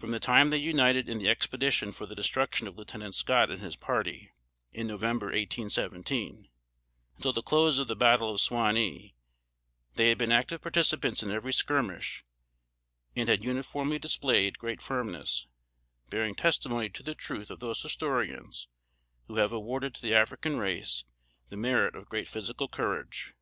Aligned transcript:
From 0.00 0.10
the 0.10 0.18
time 0.18 0.50
they 0.50 0.56
united 0.56 1.08
in 1.08 1.18
the 1.18 1.28
expedition 1.28 1.92
for 1.92 2.06
the 2.06 2.16
destruction 2.16 2.66
of 2.66 2.76
Lieutenant 2.76 3.14
Scott 3.14 3.50
and 3.52 3.62
his 3.62 3.76
party, 3.76 4.32
in 4.72 4.88
November, 4.88 5.26
1817, 5.26 6.48
until 7.14 7.32
the 7.32 7.40
close 7.40 7.78
of 7.78 7.86
the 7.86 7.94
battle 7.94 8.34
of 8.34 8.40
Suwanee, 8.40 9.14
they 9.94 10.08
had 10.08 10.18
been 10.18 10.32
active 10.32 10.60
participants 10.60 11.22
in 11.22 11.30
every 11.30 11.52
skirmish, 11.52 12.24
and 13.14 13.28
had 13.28 13.44
uniformly 13.44 14.00
displayed 14.00 14.58
great 14.58 14.82
firmness; 14.82 15.46
bearing 16.10 16.34
testimony 16.34 16.88
to 16.88 17.04
the 17.04 17.14
truth 17.14 17.48
of 17.48 17.60
those 17.60 17.80
historians 17.80 18.66
who 19.28 19.36
have 19.36 19.52
awarded 19.52 19.94
to 19.94 20.02
the 20.02 20.16
African 20.16 20.56
race 20.58 21.04
the 21.50 21.56
merit 21.56 21.94
of 21.94 22.08
great 22.08 22.26
physical 22.26 22.66
courage. 22.66 23.34